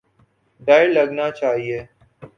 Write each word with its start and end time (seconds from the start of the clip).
ڈر 0.61 0.83
لگنا 0.95 1.27
چاہیے۔ 1.39 1.79